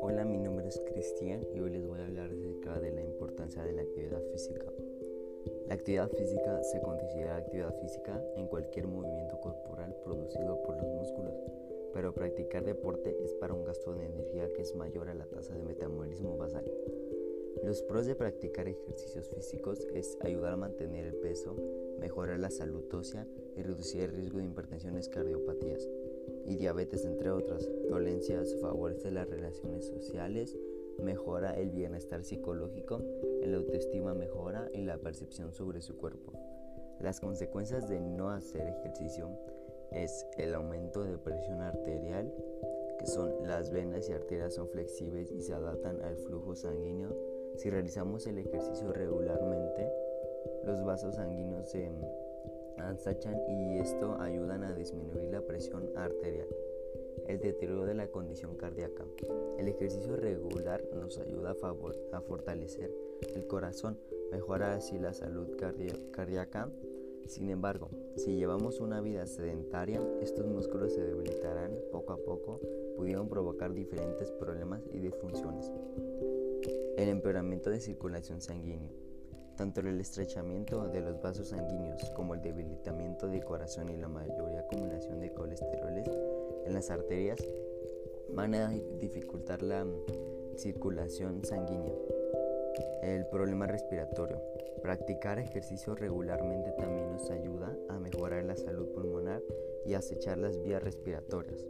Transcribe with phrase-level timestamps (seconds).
[0.00, 3.62] Hola, mi nombre es Cristian y hoy les voy a hablar acerca de la importancia
[3.62, 4.66] de la actividad física.
[5.68, 11.34] La actividad física se considera actividad física en cualquier movimiento corporal producido por los músculos,
[11.94, 15.54] pero practicar deporte es para un gasto de energía que es mayor a la tasa
[15.54, 16.70] de metabolismo basal.
[17.64, 21.54] Los pros de practicar ejercicios físicos es ayudar a mantener el peso,
[22.00, 23.26] mejorar la salud ósea
[23.56, 25.88] y reducir el riesgo de hipertensiones, cardiopatías
[26.44, 27.68] y diabetes, entre otras.
[27.88, 30.56] Dolencias favorece las relaciones sociales,
[30.98, 33.00] mejora el bienestar psicológico,
[33.42, 36.32] el autoestima mejora y la percepción sobre su cuerpo.
[37.00, 39.30] Las consecuencias de no hacer ejercicio
[39.92, 42.34] es el aumento de presión arterial,
[42.98, 47.70] que son las venas y arterias son flexibles y se adaptan al flujo sanguíneo si
[47.70, 49.90] realizamos el ejercicio regularmente,
[50.64, 51.90] los vasos sanguíneos se
[52.78, 56.48] ansachan y esto ayuda a disminuir la presión arterial.
[57.28, 59.04] El deterioro de la condición cardíaca.
[59.58, 62.90] El ejercicio regular nos ayuda a, a fortalecer
[63.34, 63.98] el corazón,
[64.30, 65.48] mejora así la salud
[66.10, 66.70] cardíaca.
[67.26, 72.60] Sin embargo, si llevamos una vida sedentaria, estos músculos se debilitarán poco a poco,
[72.96, 75.70] pudiendo provocar diferentes problemas y disfunciones.
[76.96, 78.90] El empeoramiento de circulación sanguínea.
[79.56, 84.56] Tanto el estrechamiento de los vasos sanguíneos como el debilitamiento del corazón y la mayor
[84.56, 86.08] acumulación de colesteroles
[86.66, 87.38] en las arterias
[88.30, 89.86] van a dificultar la
[90.56, 91.94] circulación sanguínea.
[93.02, 94.40] El problema respiratorio.
[94.82, 99.42] Practicar ejercicio regularmente también nos ayuda a mejorar la salud pulmonar
[99.86, 101.64] y acechar las vías respiratorias.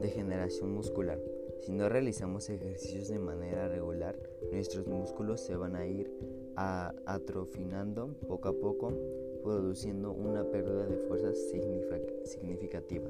[0.00, 1.18] Degeneración muscular.
[1.60, 4.18] Si no realizamos ejercicios de manera regular,
[4.52, 6.10] nuestros músculos se van a ir
[6.56, 8.92] atrofinando poco a poco,
[9.42, 11.32] produciendo una pérdida de fuerza
[12.24, 13.08] significativa.